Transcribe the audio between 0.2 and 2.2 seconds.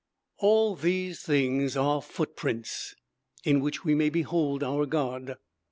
All these things are